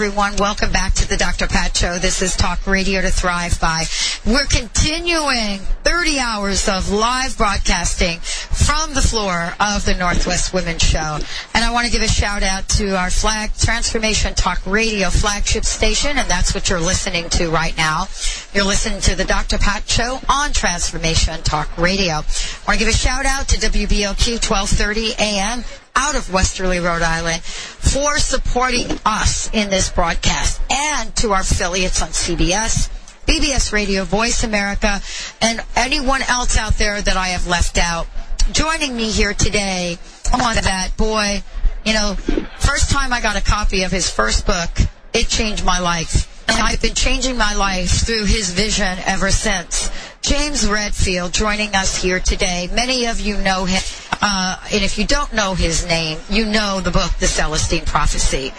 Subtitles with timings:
[0.00, 0.36] everyone.
[0.36, 1.48] Welcome back to the Dr.
[1.48, 1.98] Pat Show.
[1.98, 3.82] This is Talk Radio to Thrive By.
[4.24, 8.20] We're continuing 30 hours of live broadcasting
[8.68, 11.18] from the floor of the Northwest Women's Show.
[11.54, 15.64] And I want to give a shout out to our flag Transformation Talk Radio flagship
[15.64, 18.08] station, and that's what you're listening to right now.
[18.52, 19.56] You're listening to the Dr.
[19.56, 22.16] Pat Show on Transformation Talk Radio.
[22.16, 25.64] I want to give a shout out to WBLQ 1230 AM
[25.96, 32.02] out of Westerly, Rhode Island for supporting us in this broadcast and to our affiliates
[32.02, 32.90] on CBS,
[33.24, 35.00] BBS Radio, Voice America,
[35.40, 38.06] and anyone else out there that I have left out.
[38.52, 39.98] Joining me here today
[40.32, 41.42] on that boy,
[41.84, 42.14] you know,
[42.58, 44.70] first time I got a copy of his first book,
[45.12, 46.48] it changed my life.
[46.48, 49.90] And I've been changing my life through his vision ever since.
[50.22, 52.70] James Redfield joining us here today.
[52.72, 53.82] Many of you know him.
[54.22, 58.52] Uh, and if you don't know his name, you know the book, The Celestine Prophecy.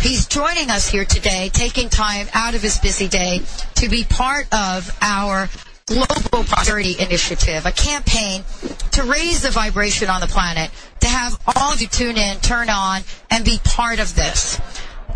[0.00, 3.42] He's joining us here today, taking time out of his busy day
[3.76, 5.50] to be part of our
[5.86, 8.42] Global Prosperity Initiative, a campaign
[8.92, 12.70] to raise the vibration on the planet, to have all of you tune in, turn
[12.70, 14.56] on, and be part of this.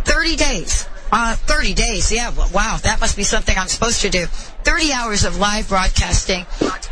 [0.04, 0.86] 30 days.
[1.10, 4.26] Uh, 30 days, yeah, wow, that must be something I'm supposed to do.
[4.26, 6.44] 30 hours of live broadcasting,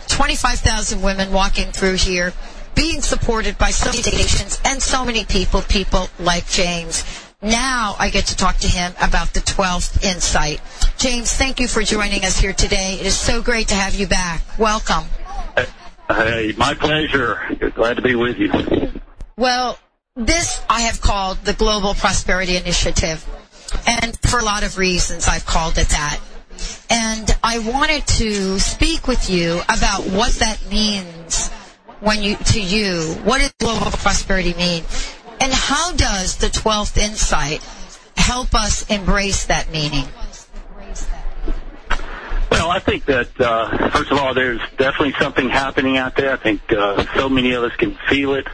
[0.08, 2.32] 25,000 women walking through here,
[2.74, 7.25] being supported by so many nations and so many people, people like James.
[7.46, 10.60] Now I get to talk to him about the 12th insight.
[10.98, 12.98] James, thank you for joining us here today.
[12.98, 14.42] It is so great to have you back.
[14.58, 15.04] Welcome.
[16.08, 17.38] Hey, my pleasure.
[17.76, 18.50] Glad to be with you.
[19.36, 19.78] Well,
[20.16, 23.24] this I have called the Global Prosperity Initiative.
[23.86, 26.18] And for a lot of reasons, I've called it that.
[26.90, 31.48] And I wanted to speak with you about what that means
[32.00, 33.02] when you to you.
[33.22, 34.82] What does global prosperity mean?
[35.40, 37.62] And how does the 12th insight
[38.16, 40.06] help us embrace that meaning?
[42.50, 46.32] Well, I think that uh, first of all, there's definitely something happening out there.
[46.32, 48.46] I think uh, so many of us can feel it,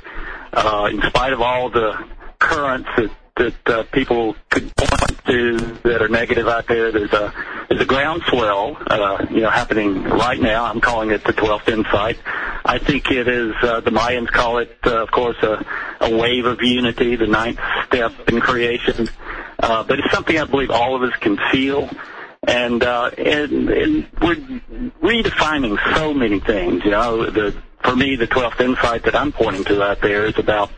[0.53, 2.05] uh, in spite of all the
[2.39, 6.93] currents that that uh, people could point to that are negative out there.
[6.93, 7.33] There's a
[7.69, 10.65] there's a groundswell, uh, you know, happening right now.
[10.65, 12.19] I'm calling it the 12th insight.
[12.65, 15.65] I think it is uh, the Mayans call it, uh, of course, a,
[16.01, 19.09] a wave of unity, the ninth step in creation.
[19.59, 21.89] Uh, but it's something I believe all of us can feel.
[22.47, 24.37] And, uh, and, and we're
[25.01, 29.65] redefining so many things, you know, the, for me, the 12th insight that I'm pointing
[29.65, 30.71] to out there is about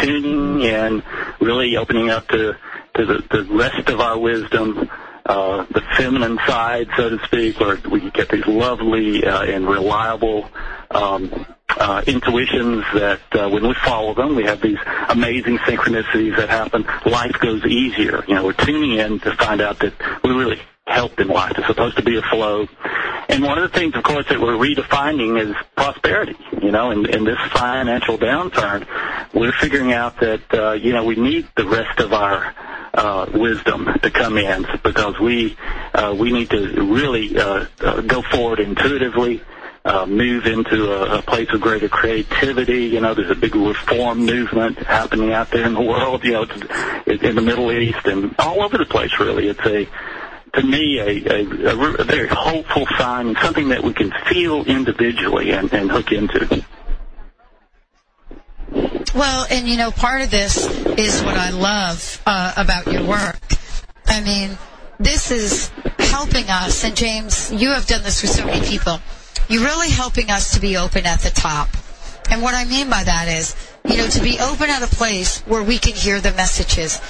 [0.00, 1.02] tuning in,
[1.40, 2.56] really opening up to,
[2.94, 4.90] to the, the rest of our wisdom,
[5.26, 10.48] uh, the feminine side, so to speak, where we get these lovely uh, and reliable
[10.90, 11.46] um,
[11.78, 16.84] uh, intuitions that uh, when we follow them, we have these amazing synchronicities that happen.
[17.06, 18.24] Life goes easier.
[18.26, 21.52] You know, we're tuning in to find out that we really helped in life.
[21.56, 22.66] It's supposed to be a flow.
[23.32, 26.36] And one of the things, of course, that we're redefining is prosperity.
[26.60, 28.86] You know, in, in this financial downturn,
[29.32, 32.54] we're figuring out that, uh, you know, we need the rest of our
[32.92, 35.56] uh, wisdom to come in because we,
[35.94, 39.42] uh, we need to really, uh, uh, go forward intuitively.
[39.84, 42.84] Uh, move into a, a place of greater creativity.
[42.84, 46.22] You know, there's a big reform movement happening out there in the world.
[46.22, 46.46] You know,
[47.04, 49.18] it's in the Middle East and all over the place.
[49.18, 49.88] Really, it's a
[50.54, 55.52] to me a, a, a, very hopeful sign and something that we can feel individually
[55.52, 56.64] and, and hook into.
[59.14, 60.66] Well, and you know, part of this
[60.98, 63.40] is what I love uh, about your work.
[64.06, 64.58] I mean,
[64.98, 69.00] this is helping us, and James, you have done this with so many people.
[69.48, 71.68] You're really helping us to be open at the top.
[72.30, 75.40] And what I mean by that is, you know, to be open at a place
[75.40, 77.00] where we can hear the messages.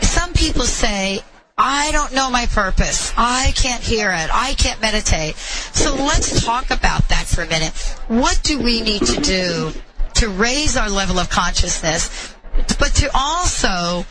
[0.00, 1.22] Some people say,
[1.58, 3.12] I don't know my purpose.
[3.16, 4.30] I can't hear it.
[4.32, 5.34] I can't meditate.
[5.36, 7.72] So let's talk about that for a minute.
[8.06, 9.72] What do we need to do
[10.14, 12.32] to raise our level of consciousness,
[12.78, 14.06] but to also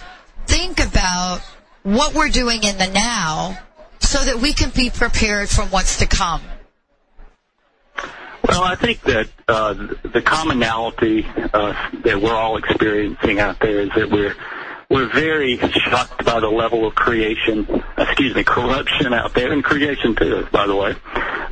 [0.45, 1.39] think about
[1.83, 3.57] what we're doing in the now
[3.99, 6.41] so that we can be prepared for what's to come?
[8.47, 9.73] Well, I think that uh,
[10.03, 11.73] the commonality uh,
[12.03, 14.35] that we're all experiencing out there is that we're
[14.89, 20.15] we're very shocked by the level of creation, excuse me, corruption out there, and creation
[20.15, 20.95] too, by the way.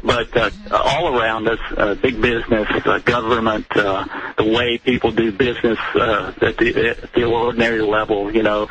[0.04, 4.06] But uh, all around us, uh, big business, uh, government, uh,
[4.38, 8.70] the way people do business uh, at, the, at the ordinary level, you know,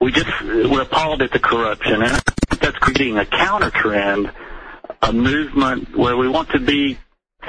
[0.00, 2.20] we just we're appalled at the corruption, and
[2.60, 4.32] that's creating a counter trend,
[5.00, 6.98] a movement where we want to be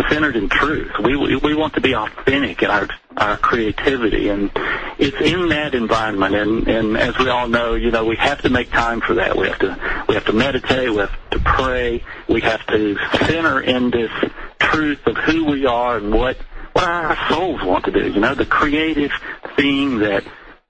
[0.09, 0.91] centered in truth.
[1.03, 4.51] We we want to be authentic in our our creativity, and
[4.97, 6.35] it's in that environment.
[6.35, 9.37] And and as we all know, you know, we have to make time for that.
[9.37, 10.89] We have to we have to meditate.
[10.89, 12.03] We have to pray.
[12.27, 14.11] We have to center in this
[14.59, 16.37] truth of who we are and what
[16.73, 18.11] what our souls want to do.
[18.11, 19.11] You know, the creative
[19.55, 20.23] thing that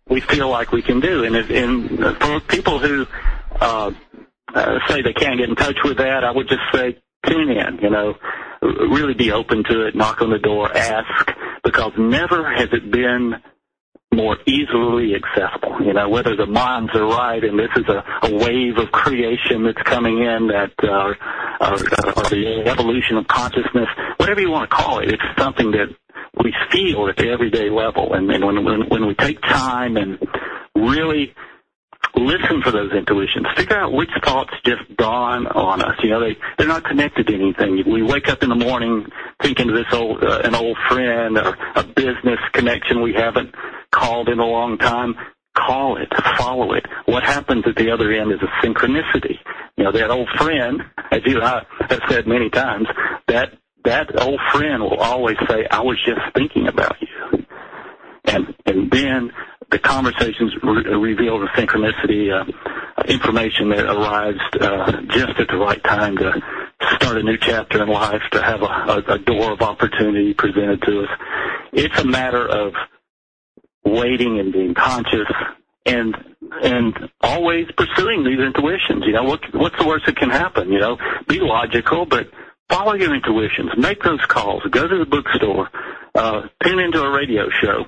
[0.07, 1.23] we feel like we can do.
[1.23, 3.07] And if, and for people who
[3.59, 3.91] uh,
[4.53, 7.79] uh, say they can't get in touch with that, I would just say tune in.
[7.81, 8.15] You know,
[8.63, 11.31] really be open to it, knock on the door, ask,
[11.63, 13.35] because never has it been
[14.13, 15.81] more easily accessible.
[15.83, 19.63] You know, whether the Mayans are right and this is a, a wave of creation
[19.63, 21.13] that's coming in that, uh,
[21.59, 23.87] or, or the evolution of consciousness,
[24.17, 25.87] whatever you want to call it, it's something that
[26.43, 28.13] we feel at the everyday level.
[28.13, 30.19] And, and when, when, when we take time and
[30.75, 31.33] really
[32.15, 33.47] listen for those intuitions.
[33.55, 35.97] Figure out which thoughts just dawn on us.
[36.03, 37.83] You know, they they're not connected to anything.
[37.91, 39.07] We wake up in the morning
[39.41, 43.53] thinking of this old uh, an old friend or a business connection we haven't
[43.91, 45.15] called in a long time.
[45.55, 46.83] Call it, follow it.
[47.05, 49.37] What happens at the other end is a synchronicity.
[49.77, 50.81] You know, that old friend,
[51.11, 52.87] as you and I have said many times,
[53.27, 53.49] that
[53.85, 57.45] that old friend will always say, "I was just thinking about you,"
[58.25, 59.31] and and then
[59.73, 62.45] the conversations re- reveal the synchronicity, uh,
[63.05, 66.31] information that arrives uh, just at the right time to
[66.95, 70.79] start a new chapter in life, to have a, a, a door of opportunity presented
[70.83, 71.09] to us.
[71.73, 72.73] It's a matter of
[73.83, 75.27] waiting and being conscious
[75.87, 76.15] and
[76.61, 79.03] and always pursuing these intuitions.
[79.07, 80.71] You know, what what's the worst that can happen?
[80.71, 80.97] You know,
[81.27, 82.29] be logical, but
[82.69, 83.71] follow your intuitions.
[83.75, 84.61] Make those calls.
[84.69, 85.69] Go to the bookstore.
[86.13, 87.85] Uh, tune into a radio show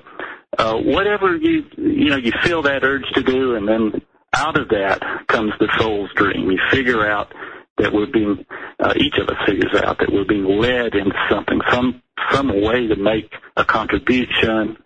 [0.58, 4.02] uh, whatever you you know you feel that urge to do, and then
[4.34, 6.50] out of that comes the soul's dream.
[6.50, 7.32] You figure out
[7.78, 8.44] that we're being
[8.80, 12.86] uh, each of us figures out that we're being led into something, some some way
[12.86, 14.76] to make a contribution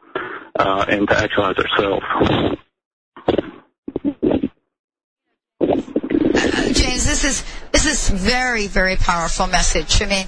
[0.59, 2.05] uh, and to actualize ourselves.
[6.73, 10.03] James, this is this is very very powerful message.
[10.03, 10.27] I mean,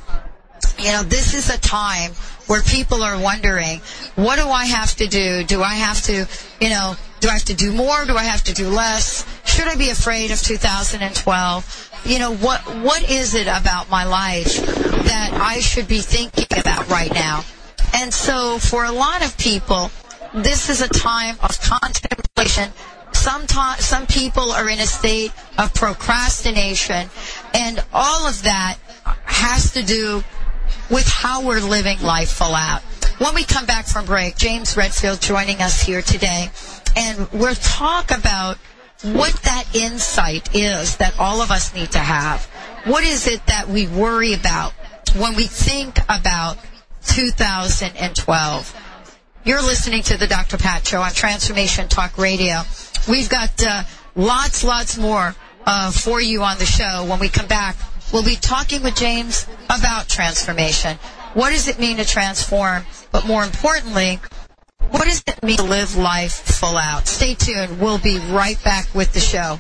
[0.83, 2.13] you know, this is a time
[2.47, 3.81] where people are wondering,
[4.17, 5.45] what do I have to do?
[5.45, 6.27] Do I have to,
[6.61, 8.05] you know, do I have to do more?
[8.05, 9.25] Do I have to do less?
[9.45, 11.91] Should I be afraid of 2012?
[12.05, 16.89] You know, what, what is it about my life that I should be thinking about
[16.89, 17.45] right now?
[17.95, 19.91] And so for a lot of people,
[20.35, 22.71] this is a time of contemplation.
[23.13, 27.09] Sometimes, some people are in a state of procrastination
[27.55, 28.79] and all of that
[29.25, 30.25] has to do
[30.93, 32.83] with how we're living life full out.
[33.19, 36.51] When we come back from break, James Redfield joining us here today,
[36.95, 38.59] and we'll talk about
[39.03, 42.45] what that insight is that all of us need to have.
[42.85, 44.73] What is it that we worry about
[45.17, 46.59] when we think about
[47.07, 48.77] 2012?
[49.45, 50.59] You're listening to the Dr.
[50.59, 52.63] Pat Show on Transformation Talk Radio.
[53.09, 53.83] We've got uh,
[54.15, 55.35] lots, lots more
[55.65, 57.77] uh, for you on the show when we come back
[58.13, 60.99] We'll be talking with James about transformation.
[61.33, 62.85] What does it mean to transform?
[63.11, 64.21] But more importantly,
[64.91, 67.07] what does it mean to live life full out?
[67.07, 67.81] Stay tuned.
[67.81, 69.59] We'll be right back with the show.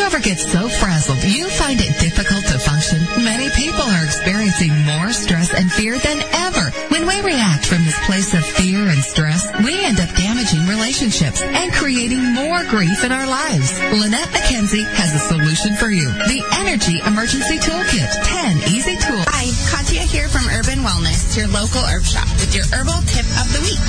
[0.00, 3.04] You ever get so frazzled you find it difficult to function?
[3.20, 6.72] Many people are experiencing more stress and fear than ever.
[6.88, 11.42] When we react from this place of fear and stress, we end up damaging relationships
[11.42, 13.76] and creating more grief in our lives.
[13.92, 16.08] Lynette McKenzie has a solution for you.
[16.08, 18.08] The Energy Emergency Toolkit.
[18.24, 19.28] 10 easy tools.
[19.28, 23.52] Hi, Katya here from Urban Wellness, your local herb shop, with your herbal tip of
[23.52, 23.84] the week.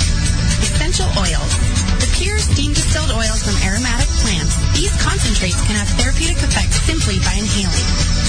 [0.60, 1.71] Essential oils.
[2.22, 4.54] Pure steam distilled oils from aromatic plants.
[4.78, 7.88] These concentrates can have therapeutic effects simply by inhaling.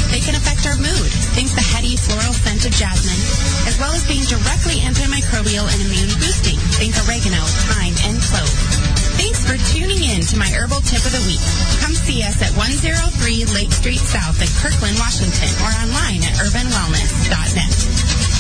[0.10, 3.22] They can affect our mood, think the heady floral scent of jasmine,
[3.70, 6.58] as well as being directly antimicrobial and immune boosting.
[6.82, 8.50] Think oregano, thyme, and clove.
[9.14, 11.46] Thanks for tuning in to my herbal tip of the week.
[11.78, 12.98] Come see us at 103
[13.54, 18.33] Lake Street South in Kirkland, Washington, or online at urbanwellness.net.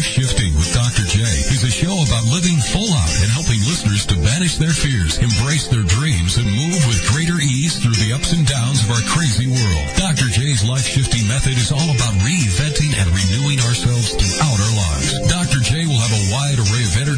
[0.00, 1.04] Life Shifting with Dr.
[1.04, 1.20] J
[1.52, 5.68] is a show about living full out and helping listeners to banish their fears, embrace
[5.68, 9.44] their dreams, and move with greater ease through the ups and downs of our crazy
[9.44, 9.86] world.
[10.00, 10.32] Dr.
[10.32, 15.20] J's Life Shifting method is all about reinventing and renewing ourselves throughout our lives.
[15.28, 15.60] Dr.
[15.60, 17.09] J will have a wide array of entertaining,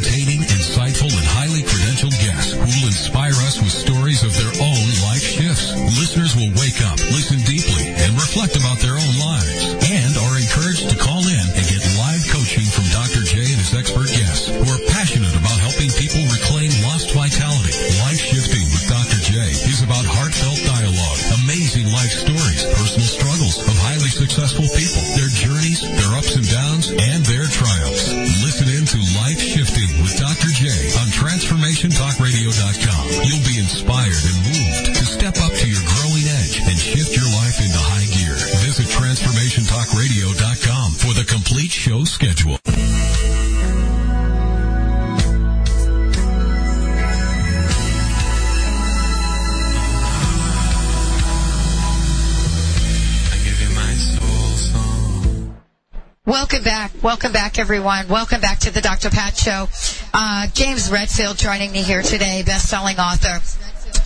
[56.32, 56.92] Welcome back.
[57.02, 58.08] Welcome back, everyone.
[58.08, 59.10] Welcome back to the Dr.
[59.10, 59.68] Pat Show.
[60.14, 63.38] Uh, James Redfield joining me here today, best-selling author.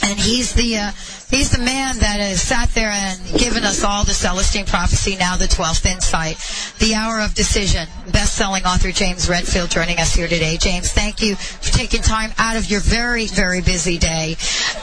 [0.04, 0.90] And he's the, uh,
[1.30, 5.36] he's the man that has sat there and given us all the Celestine prophecy, now
[5.36, 6.36] the 12th insight,
[6.80, 7.86] the hour of decision.
[8.10, 10.56] Best-selling author James Redfield joining us here today.
[10.56, 14.34] James, thank you for taking time out of your very, very busy day.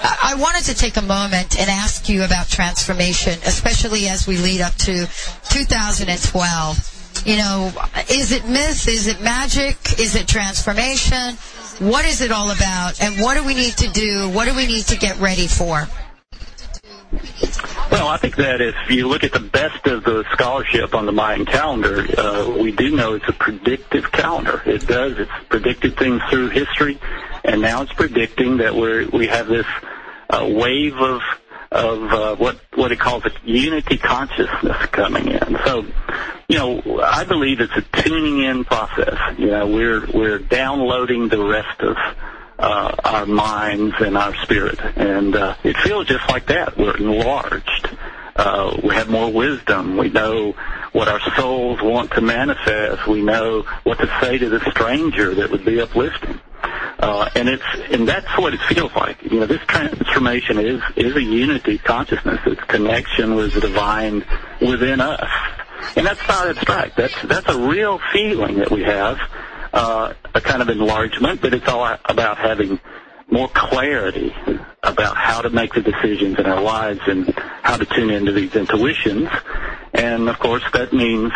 [0.01, 4.62] I wanted to take a moment and ask you about transformation, especially as we lead
[4.62, 5.07] up to
[5.50, 6.92] 2012
[7.25, 7.72] you know,
[8.10, 8.88] is it myth?
[8.88, 9.77] Is it magic?
[10.00, 11.36] Is it transformation?
[11.80, 13.01] What is it all about?
[13.01, 14.30] And what do we need to do?
[14.30, 15.88] What do we need to get ready for?
[17.92, 21.12] Well, I think that if you look at the best of the scholarship on the
[21.12, 24.62] Mayan calendar, uh, we do know it's a predictive calendar.
[24.65, 25.20] It does.
[25.20, 27.00] It's predicted things through history,
[27.44, 29.68] and now it's predicting that we we have this
[30.30, 31.22] uh, wave of
[31.74, 35.58] of uh, what what it calls a unity consciousness coming in.
[35.65, 35.86] So,
[36.48, 39.18] you know, I believe it's a tuning in process.
[39.38, 41.98] You know, we're we're downloading the rest of
[42.60, 46.77] uh, our minds and our spirit, and uh, it feels just like that.
[46.77, 47.89] We're enlarged.
[48.36, 49.98] Uh, we have more wisdom.
[49.98, 50.53] We know
[50.92, 53.08] what our souls want to manifest.
[53.08, 56.39] We know what to say to the stranger that would be uplifting.
[56.63, 59.22] Uh, and it's and that's what it feels like.
[59.24, 62.39] You know, this transformation is is a unity consciousness.
[62.46, 64.25] It's connection with the divine
[64.62, 65.29] within us,
[65.96, 66.96] and that's not abstract.
[66.96, 69.17] That's that's a real feeling that we have,
[69.74, 71.41] uh, a kind of enlargement.
[71.41, 72.79] But it's all about having
[73.29, 74.34] more clarity
[74.84, 78.55] about how to make the decisions in our lives and how to tune into these
[78.55, 79.29] intuitions.
[79.93, 81.32] And of course, that means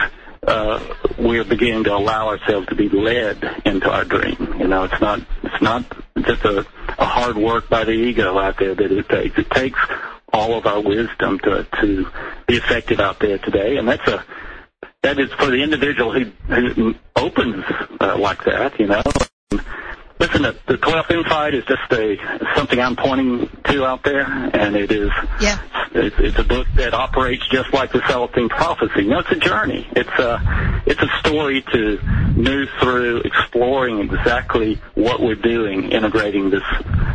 [0.47, 0.79] uh,
[1.17, 4.55] we're beginning to allow ourselves to be led into our dream.
[4.57, 5.83] You know, it's not it's not
[6.21, 6.65] just a,
[6.97, 9.37] a hard work by the ego out there that it takes.
[9.37, 9.79] It takes
[10.31, 12.07] all of our wisdom to to
[12.47, 14.23] be effective out there today, and that's a
[15.03, 16.31] that is for the individual who,
[16.73, 17.63] who opens
[17.99, 18.79] uh, like that.
[18.79, 19.03] You know,
[20.19, 22.17] Listen, the, the 12th Insight is just a
[22.55, 25.61] something I'm pointing to out there, and it is yeah.
[25.93, 29.03] it's, it's a book that operates just like the Celestine Prophecy.
[29.03, 29.87] You know, it's a journey.
[29.95, 31.99] It's a it's a story to
[32.35, 36.63] move through, exploring exactly what we're doing, integrating this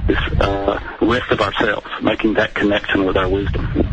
[0.07, 3.89] this uh, rest of ourselves, making that connection with our wisdom.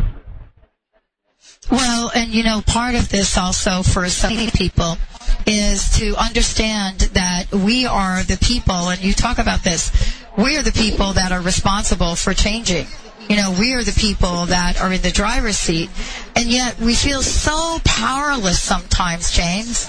[1.68, 4.98] Well, and you know, part of this also for some people
[5.46, 9.90] is to understand that we are the people, and you talk about this,
[10.36, 12.86] we are the people that are responsible for changing.
[13.28, 15.90] You know, we are the people that are in the driver's seat,
[16.34, 19.88] and yet we feel so powerless sometimes, James.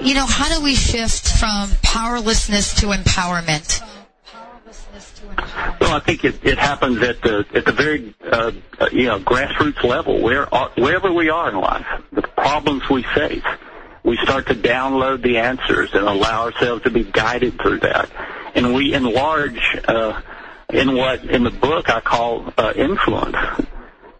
[0.00, 3.82] You know, how do we shift from powerlessness to empowerment?
[5.80, 8.52] Well, I think it, it happens at the at the very uh,
[8.92, 13.42] you know grassroots level, where wherever we are in life, the problems we face
[14.10, 18.10] we start to download the answers and allow ourselves to be guided through that.
[18.56, 20.20] And we enlarge uh,
[20.72, 23.36] in what in the book I call uh, influence.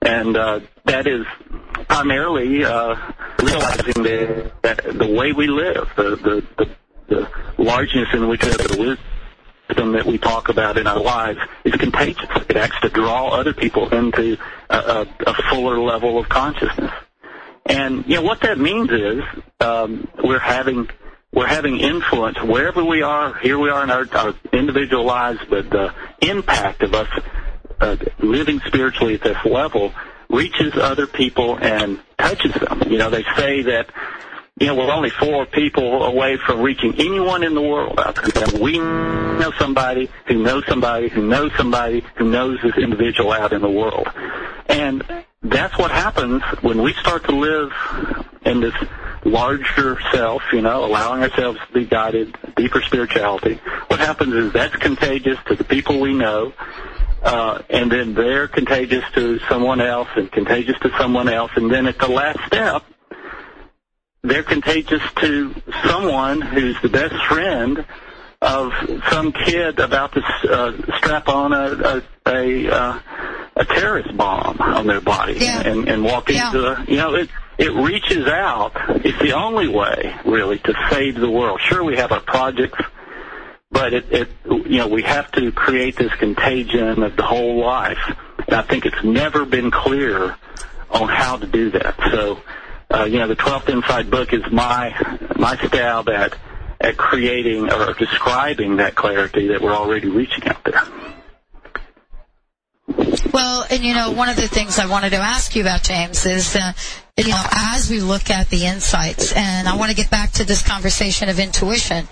[0.01, 1.27] And uh, that is
[1.89, 2.95] primarily uh,
[3.43, 6.71] realizing that, that the way we live, the, the, the,
[7.09, 8.97] the largeness in which we the
[9.69, 12.29] wisdom that we talk about in our lives is contagious.
[12.49, 16.93] It acts to draw other people into a, a, a fuller level of consciousness.
[17.67, 19.23] And you know what that means is
[19.61, 20.89] um, we're having
[21.33, 23.39] we're having influence wherever we are.
[23.39, 27.09] Here we are in our, our individual lives, but the impact of us
[27.81, 29.93] uh, living spiritually at this level
[30.29, 32.83] reaches other people and touches them.
[32.89, 33.91] You know, they say that
[34.61, 37.99] you know, we're only four people away from reaching anyone in the world.
[38.61, 43.63] We know somebody who knows somebody who knows somebody who knows this individual out in
[43.63, 44.09] the world.
[44.69, 45.03] And
[45.43, 47.73] that's what happens when we start to live
[48.45, 48.75] in this
[49.25, 53.55] larger self, you know, allowing ourselves to be guided, deeper spirituality.
[53.89, 56.53] What happens is that's contagious to the people we know,
[57.23, 61.87] uh, and then they're contagious to someone else and contagious to someone else, and then
[61.87, 62.85] at the last step,
[64.23, 67.85] they're contagious to someone who's the best friend
[68.43, 68.73] of
[69.11, 72.99] some kid about to uh, strap on a a, a, uh,
[73.57, 75.61] a terrorist bomb on their body yeah.
[75.61, 76.47] and, and walk yeah.
[76.47, 77.29] into a, you know it
[77.61, 78.73] it reaches out.
[79.05, 81.61] It's the only way really to save the world.
[81.61, 82.81] Sure, we have our projects
[83.71, 87.99] but it, it you know we have to create this contagion of the whole life,
[88.47, 90.37] and I think it's never been clear
[90.91, 91.95] on how to do that.
[92.11, 92.41] So,
[92.93, 94.95] uh, you know, the 12th Insight book is my
[95.37, 96.37] my stab at
[96.81, 100.83] at creating or describing that clarity that we're already reaching out there.
[103.33, 106.27] Well, and you know, one of the things I wanted to ask you about, James,
[106.27, 106.73] is, uh,
[107.27, 110.45] you know, as we look at the insights, and I want to get back to
[110.45, 112.09] this conversation of intuition,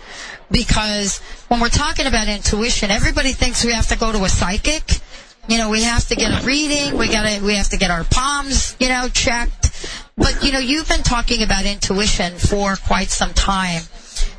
[0.50, 5.00] because when we're talking about intuition, everybody thinks we have to go to a psychic.
[5.48, 6.98] You know, we have to get a reading.
[6.98, 9.70] We gotta, we have to get our palms, you know, checked.
[10.16, 13.82] But you know, you've been talking about intuition for quite some time.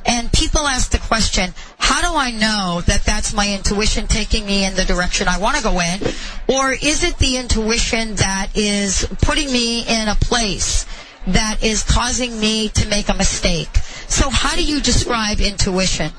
[0.10, 4.66] And people ask the question, how do I know that that's my intuition taking me
[4.66, 6.02] in the direction I want to go in?
[6.48, 10.88] Or is it the intuition that is putting me in a place
[11.28, 13.70] that is causing me to make a mistake?
[14.08, 16.12] So how do you describe intuition?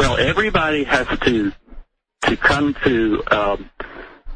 [0.00, 1.52] Well, everybody has to
[2.22, 3.70] to come to um,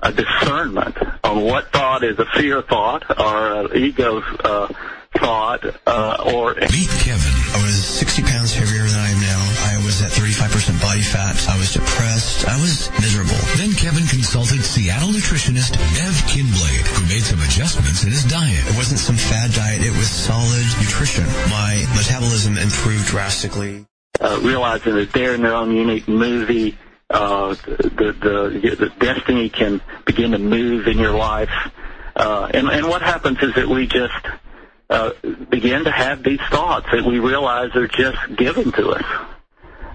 [0.03, 4.69] a discernment on what thought is a fear thought or an ego uh,
[5.17, 7.35] thought uh, or Meet Kevin.
[7.55, 9.41] I was 60 pounds heavier than I am now.
[9.73, 11.37] I was at 35% body fat.
[11.49, 12.47] I was depressed.
[12.49, 13.39] I was miserable.
[13.57, 15.75] Then Kevin consulted Seattle nutritionist
[16.05, 18.61] Ev Kinblade, who made some adjustments in his diet.
[18.69, 19.83] It wasn't some fad diet.
[19.83, 21.25] It was solid nutrition.
[21.51, 23.87] My metabolism improved drastically.
[24.21, 26.77] uh, realizing that they're in their own unique movie.
[27.11, 31.49] Uh, the, the the destiny can begin to move in your life,
[32.17, 34.13] uh, and and what happens is that we just
[34.91, 35.13] uh,
[35.51, 39.05] begin to have these thoughts that we realize are just given to us.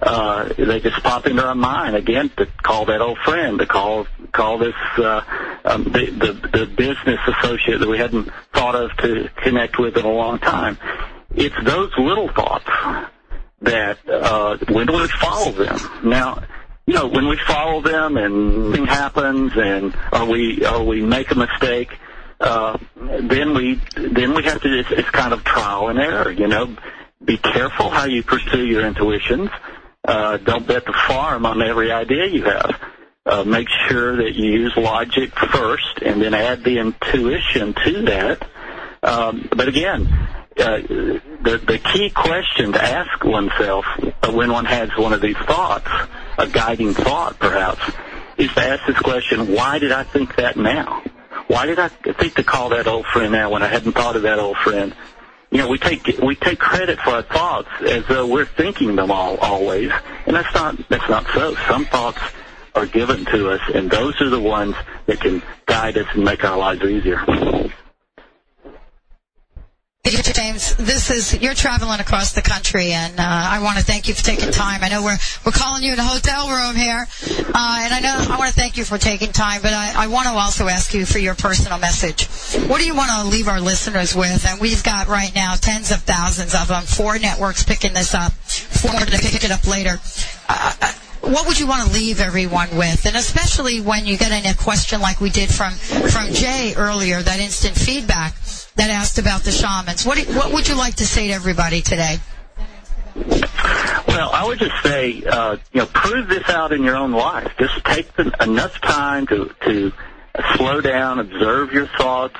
[0.01, 4.05] Uh, they just pop into our mind again to call that old friend, to call
[4.33, 5.21] call this uh,
[5.63, 10.03] um, the, the the business associate that we hadn't thought of to connect with in
[10.03, 10.77] a long time.
[11.33, 12.67] It's those little thoughts
[13.63, 15.79] that uh, when we follow them?
[16.03, 16.43] Now,
[16.85, 21.31] you know, when we follow them and something happens, and or we or we make
[21.31, 21.97] a mistake,
[22.43, 24.79] uh, then we then we have to.
[24.79, 26.29] It's, it's kind of trial and error.
[26.29, 26.75] You know,
[27.23, 29.49] be careful how you pursue your intuitions.
[30.05, 32.79] Uh, don't bet the farm on every idea you have.
[33.25, 38.45] Uh, make sure that you use logic first, and then add the intuition to that.
[39.01, 40.07] Um, but again,
[40.57, 40.79] uh,
[41.43, 43.85] the the key question to ask oneself
[44.29, 45.87] when one has one of these thoughts,
[46.37, 47.89] a guiding thought perhaps,
[48.37, 51.01] is to ask this question: Why did I think that now?
[51.47, 54.23] Why did I think to call that old friend now when I hadn't thought of
[54.23, 54.95] that old friend?
[55.51, 59.11] You know, we take we take credit for our thoughts as though we're thinking them
[59.11, 59.91] all always,
[60.25, 61.55] and that's not that's not so.
[61.67, 62.19] Some thoughts
[62.73, 64.75] are given to us, and those are the ones
[65.05, 67.23] that can guide us and make our lives easier.
[70.43, 74.13] James, this is you're traveling across the country, and uh, I want to thank you
[74.13, 74.83] for taking time.
[74.83, 78.13] I know we're we're calling you in a hotel room here, uh, and I know
[78.29, 79.61] I want to thank you for taking time.
[79.61, 82.27] But I, I want to also ask you for your personal message.
[82.67, 84.45] What do you want to leave our listeners with?
[84.45, 88.33] And we've got right now tens of thousands of them, four networks picking this up,
[88.33, 90.01] four to pick it up later.
[90.49, 93.05] Uh, uh, what would you want to leave everyone with?
[93.05, 97.21] And especially when you get in a question like we did from from Jay earlier,
[97.21, 98.35] that instant feedback
[98.75, 100.05] that asked about the shamans.
[100.05, 102.17] What do, what would you like to say to everybody today?
[103.15, 107.51] Well, I would just say, uh, you know, prove this out in your own life.
[107.59, 108.07] Just take
[108.41, 109.91] enough time to to
[110.55, 112.37] slow down, observe your thoughts.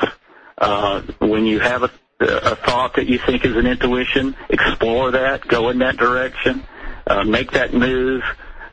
[0.58, 5.48] Uh, when you have a, a thought that you think is an intuition, explore that,
[5.48, 6.63] go in that direction,
[7.08, 8.24] uh, make that move.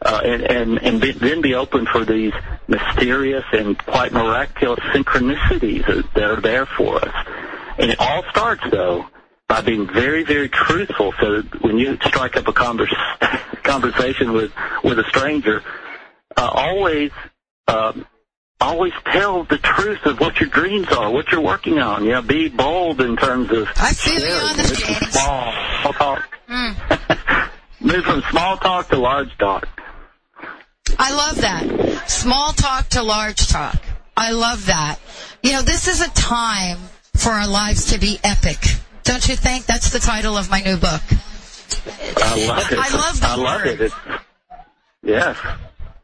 [0.03, 2.33] Uh, and and, and be, then be open for these
[2.69, 7.27] mysterious and quite miraculous synchronicities that are there for us.
[7.81, 9.07] And it all starts though
[9.49, 11.13] by being very very truthful.
[11.21, 12.95] So when you strike up a converse,
[13.63, 14.53] conversation with
[14.85, 15.63] with a stranger,
[16.37, 17.11] uh, always.
[17.69, 18.07] Um,
[18.63, 22.05] Always tell the truth of what your dreams are, what you're working on.
[22.05, 25.13] Yeah, be bold in terms of I feel you on this, James.
[25.13, 26.39] Small, small talk.
[26.47, 27.51] Mm.
[27.81, 29.67] Move from small talk to large talk.
[30.99, 32.11] I love that.
[32.11, 33.81] Small talk to large talk.
[34.15, 34.99] I love that.
[35.43, 36.79] You know, this is a time
[37.21, 38.59] for our lives to be epic.
[39.05, 39.67] Don't you think?
[39.67, 41.03] That's the title of my new book.
[42.17, 42.79] I love it.
[42.79, 43.81] I love the I love it.
[43.81, 43.95] It's,
[45.03, 45.37] yes,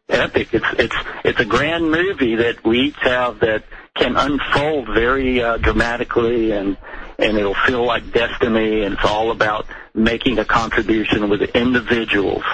[0.08, 0.48] epic.
[0.52, 5.56] It's it's it's a grand movie that we each have that can unfold very uh,
[5.56, 6.76] dramatically, and
[7.18, 8.82] and it'll feel like destiny.
[8.82, 12.44] And it's all about making a contribution with the individuals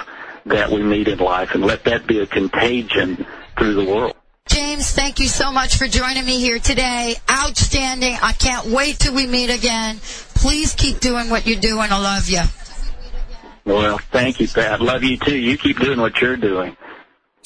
[0.45, 3.25] that we meet in life, and let that be a contagion
[3.57, 4.15] through the world.
[4.47, 7.15] James, thank you so much for joining me here today.
[7.31, 8.17] Outstanding.
[8.21, 9.97] I can't wait till we meet again.
[10.35, 11.91] Please keep doing what you're doing.
[11.91, 12.41] I love you.
[13.65, 14.81] Well, thank you, Pat.
[14.81, 15.37] Love you too.
[15.37, 16.75] You keep doing what you're doing.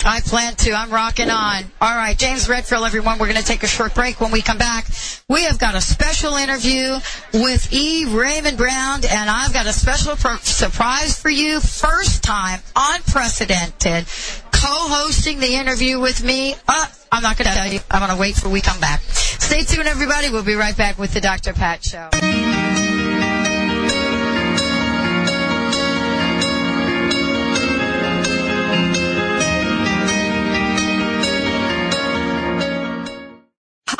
[0.07, 0.71] I plan to.
[0.71, 1.63] I'm rocking on.
[1.81, 3.19] All right, James Redfield, everyone.
[3.19, 4.21] We're going to take a short break.
[4.21, 4.87] When we come back,
[5.27, 6.97] we have got a special interview
[7.33, 8.05] with E.
[8.05, 11.59] Raymond Brown, and I've got a special surprise for you.
[11.59, 14.05] First time, unprecedented,
[14.51, 16.55] co-hosting the interview with me.
[16.67, 17.79] Uh, I'm not going to tell you.
[17.91, 19.01] I'm going to wait for we come back.
[19.01, 20.29] Stay tuned, everybody.
[20.29, 21.53] We'll be right back with the Dr.
[21.53, 22.46] Pat Show.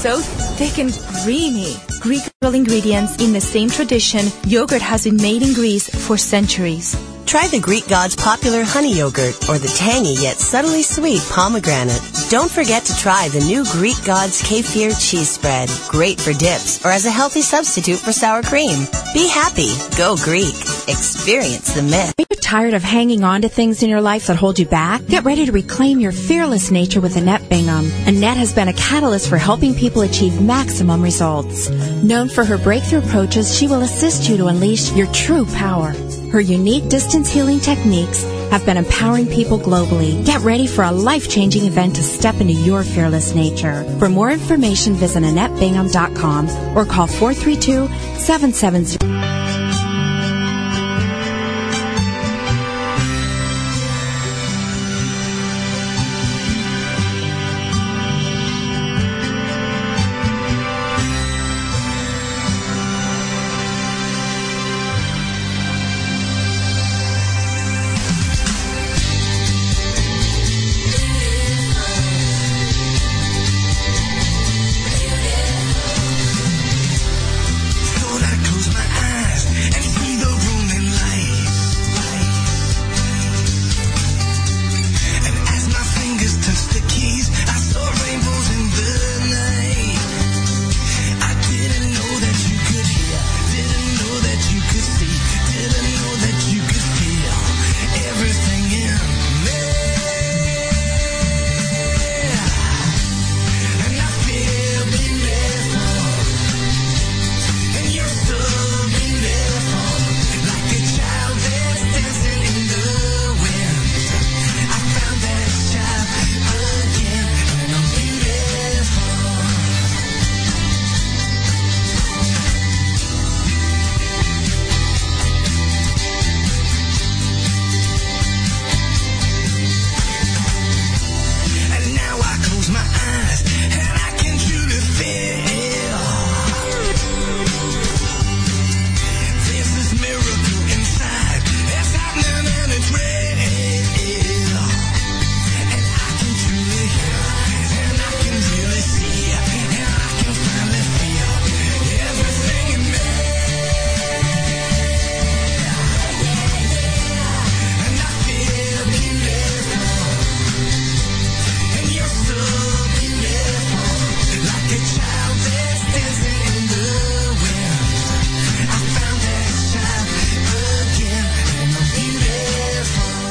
[0.00, 0.18] so
[0.56, 1.76] thick and creamy.
[2.00, 6.96] Greek ingredients in the same tradition, yogurt has been made in Greece for centuries.
[7.26, 12.00] Try the Greek God's popular honey yogurt or the tangy yet subtly sweet pomegranate.
[12.30, 15.68] Don't forget to try the new Greek God's kefir cheese spread.
[15.90, 18.86] Great for dips or as a healthy substitute for sour cream.
[19.12, 19.74] Be happy.
[19.98, 20.56] Go Greek.
[20.88, 24.66] Experience the myth tired of hanging on to things in your life that hold you
[24.66, 25.06] back?
[25.06, 27.88] Get ready to reclaim your fearless nature with Annette Bingham.
[28.08, 31.70] Annette has been a catalyst for helping people achieve maximum results.
[32.02, 35.92] Known for her breakthrough approaches, she will assist you to unleash your true power.
[36.32, 40.26] Her unique distance healing techniques have been empowering people globally.
[40.26, 43.84] Get ready for a life changing event to step into your fearless nature.
[44.00, 47.86] For more information, visit AnnetteBingham.com or call 432
[48.18, 49.39] 770.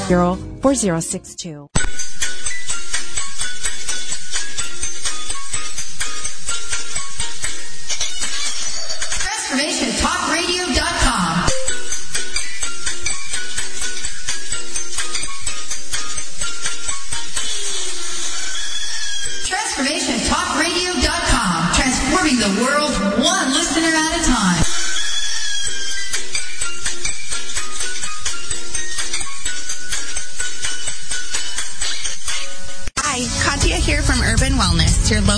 [0.10, 1.89] 460 4062.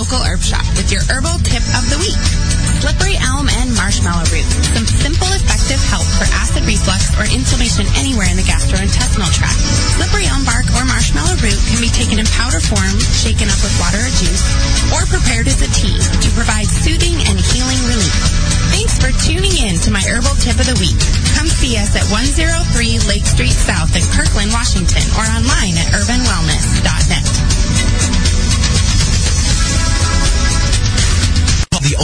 [0.02, 2.18] Local herb shop, with your herbal tip of the week.
[2.82, 4.42] Slippery elm and marshmallow root.
[4.74, 9.62] Some simple, effective help for acid reflux or inflammation anywhere in the gastrointestinal tract.
[9.94, 13.70] Slippery elm bark or marshmallow root can be taken in powder form, shaken up with
[13.78, 14.42] water or juice,
[14.90, 18.42] or prepared as a tea to provide soothing and healing relief.
[18.74, 20.98] Thanks for tuning in to my herbal tip of the week.
[21.38, 22.98] Come see us at 103